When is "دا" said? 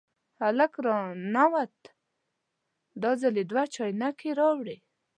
3.01-3.11